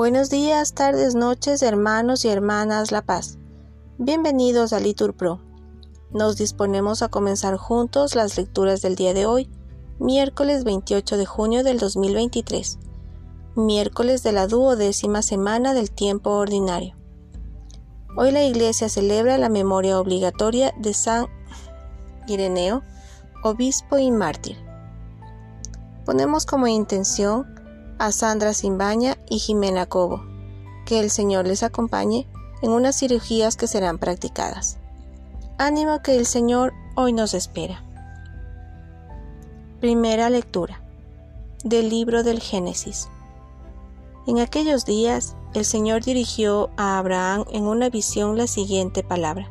[0.00, 3.38] Buenos días, tardes, noches, hermanos y hermanas La Paz.
[3.98, 5.40] Bienvenidos a Litur Pro.
[6.10, 9.50] Nos disponemos a comenzar juntos las lecturas del día de hoy,
[9.98, 12.78] miércoles 28 de junio del 2023,
[13.56, 16.96] miércoles de la duodécima semana del tiempo ordinario.
[18.16, 21.26] Hoy la Iglesia celebra la memoria obligatoria de San
[22.26, 22.82] Ireneo,
[23.44, 24.69] obispo y mártir.
[26.04, 27.46] Ponemos como intención
[27.98, 30.24] a Sandra Simbaña y Jimena Cobo,
[30.86, 32.26] que el Señor les acompañe
[32.62, 34.78] en unas cirugías que serán practicadas.
[35.58, 37.84] Ánimo que el Señor hoy nos espera.
[39.80, 40.82] Primera lectura
[41.64, 43.08] del libro del Génesis.
[44.26, 49.50] En aquellos días el Señor dirigió a Abraham en una visión la siguiente palabra.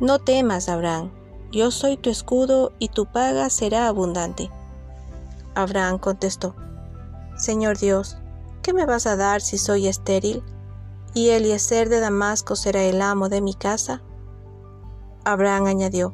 [0.00, 1.10] No temas, Abraham,
[1.50, 4.50] yo soy tu escudo y tu paga será abundante.
[5.58, 6.54] Abraham contestó,
[7.36, 8.16] Señor Dios,
[8.62, 10.44] ¿qué me vas a dar si soy estéril?
[11.14, 14.00] ¿Y Eliezer de Damasco será el amo de mi casa?
[15.24, 16.12] Abraham añadió,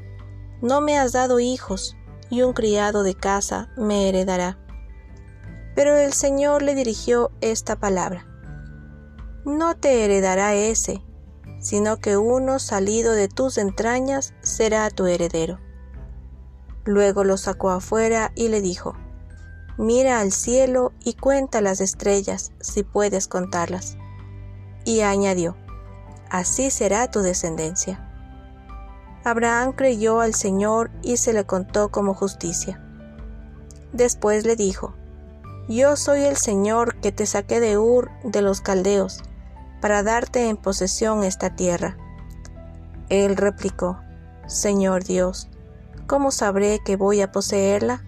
[0.62, 1.94] No me has dado hijos,
[2.30, 4.58] y un criado de casa me heredará.
[5.74, 8.26] Pero el Señor le dirigió esta palabra,
[9.44, 11.04] No te heredará ese,
[11.58, 15.60] sino que uno salido de tus entrañas será tu heredero.
[16.86, 18.96] Luego lo sacó afuera y le dijo,
[19.76, 23.96] Mira al cielo y cuenta las estrellas, si puedes contarlas.
[24.84, 25.56] Y añadió,
[26.30, 28.10] Así será tu descendencia.
[29.24, 32.80] Abraham creyó al Señor y se le contó como justicia.
[33.92, 34.94] Después le dijo,
[35.68, 39.22] Yo soy el Señor que te saqué de Ur de los Caldeos,
[39.80, 41.96] para darte en posesión esta tierra.
[43.08, 43.98] Él replicó,
[44.46, 45.48] Señor Dios,
[46.06, 48.04] ¿cómo sabré que voy a poseerla?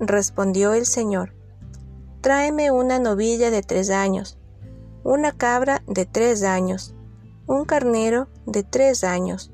[0.00, 1.34] Respondió el Señor,
[2.22, 4.38] Tráeme una novilla de tres años,
[5.04, 6.94] una cabra de tres años,
[7.46, 9.52] un carnero de tres años,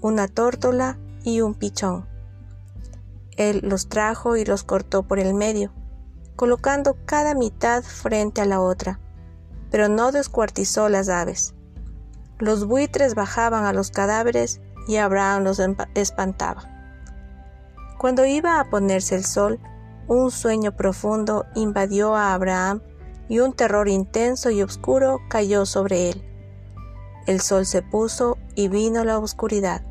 [0.00, 2.06] una tórtola y un pichón.
[3.36, 5.74] Él los trajo y los cortó por el medio,
[6.36, 8.98] colocando cada mitad frente a la otra,
[9.70, 11.54] pero no descuartizó las aves.
[12.38, 15.60] Los buitres bajaban a los cadáveres y Abraham los
[15.94, 16.64] espantaba.
[17.98, 19.60] Cuando iba a ponerse el sol,
[20.12, 22.82] un sueño profundo invadió a Abraham
[23.28, 26.22] y un terror intenso y oscuro cayó sobre él.
[27.26, 29.82] El sol se puso y vino la oscuridad.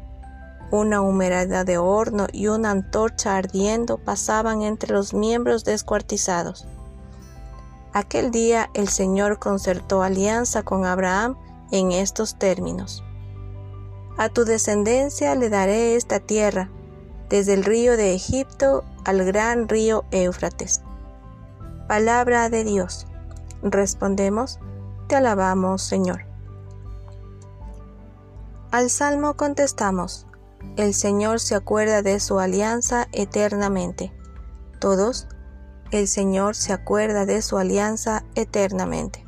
[0.70, 6.68] Una humedad de horno y una antorcha ardiendo pasaban entre los miembros descuartizados.
[7.92, 11.36] Aquel día el Señor concertó alianza con Abraham
[11.72, 13.04] en estos términos.
[14.18, 16.70] A tu descendencia le daré esta tierra,
[17.32, 20.82] desde el río de Egipto al gran río Éufrates.
[21.88, 23.08] Palabra de Dios.
[23.64, 24.60] Respondemos,
[25.08, 26.26] te alabamos, Señor.
[28.72, 30.28] Al Salmo contestamos,
[30.76, 34.14] el Señor se acuerda de su alianza eternamente.
[34.80, 35.30] Todos,
[35.92, 39.26] el Señor se acuerda de su alianza eternamente.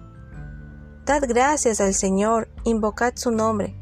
[1.06, 3.78] Dad gracias al Señor, invocad su nombre,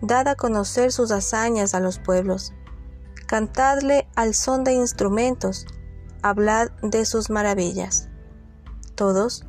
[0.00, 2.52] dad a conocer sus hazañas a los pueblos
[3.32, 5.64] Cantadle al son de instrumentos,
[6.20, 8.10] hablad de sus maravillas.
[8.94, 9.46] Todos,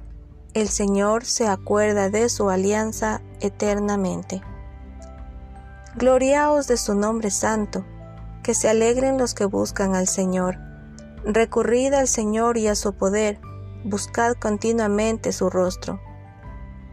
[0.54, 4.42] el Señor se acuerda de su alianza eternamente.
[5.98, 7.84] Gloriaos de su nombre santo,
[8.42, 10.60] que se alegren los que buscan al Señor.
[11.26, 13.42] Recurrid al Señor y a su poder,
[13.84, 16.00] buscad continuamente su rostro.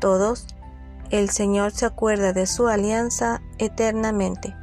[0.01, 0.57] Todos,
[1.11, 4.57] el Señor se acuerda de su alianza eternamente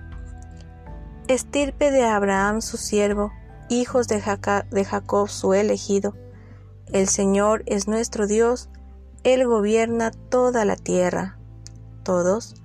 [1.27, 3.31] estirpe de Abraham su siervo,
[3.69, 6.15] hijos de Jacob, su elegido.
[6.91, 8.69] El Señor es nuestro Dios,
[9.23, 11.37] Él gobierna toda la tierra.
[12.03, 12.55] Todos,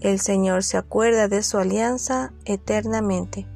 [0.00, 3.46] el Señor se acuerda de su alianza eternamente.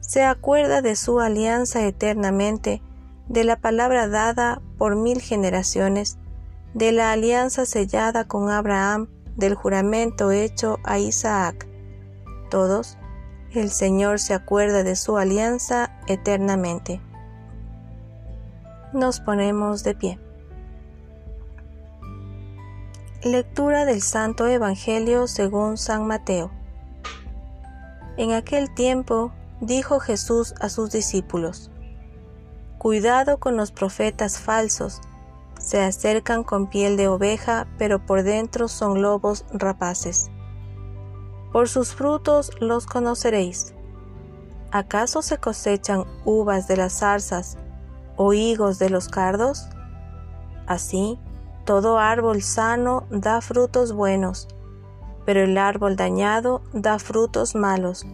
[0.00, 2.82] Se acuerda de su alianza eternamente,
[3.28, 6.18] de la palabra dada por mil generaciones,
[6.74, 11.66] de la alianza sellada con Abraham, del juramento hecho a Isaac.
[12.50, 12.98] Todos,
[13.54, 17.00] el Señor se acuerda de su alianza eternamente.
[18.92, 20.18] Nos ponemos de pie.
[23.22, 26.50] Lectura del Santo Evangelio según San Mateo.
[28.16, 31.70] En aquel tiempo dijo Jesús a sus discípulos,
[32.78, 35.00] Cuidado con los profetas falsos,
[35.60, 40.30] se acercan con piel de oveja, pero por dentro son lobos rapaces.
[41.52, 43.74] Por sus frutos los conoceréis.
[44.70, 47.58] ¿Acaso se cosechan uvas de las zarzas
[48.16, 49.68] o higos de los cardos?
[50.66, 51.18] Así,
[51.66, 54.48] todo árbol sano da frutos buenos,
[55.26, 58.06] pero el árbol dañado da frutos malos.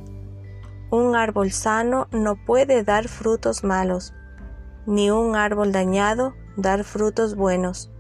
[0.91, 4.15] Un árbol sano no puede dar frutos malos,
[4.85, 7.93] ni un árbol dañado dar frutos buenos.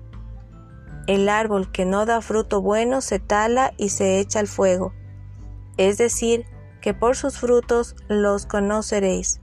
[1.06, 4.92] El árbol que no da fruto bueno se tala y se echa al fuego.
[5.78, 6.44] Es decir,
[6.82, 9.40] que por sus frutos los conoceréis.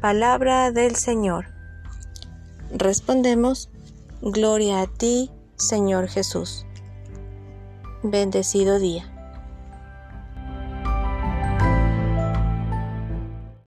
[0.00, 1.46] Palabra del Señor.
[2.72, 3.68] Respondemos,
[4.22, 6.64] Gloria a ti, Señor Jesús.
[8.02, 9.19] Bendecido día.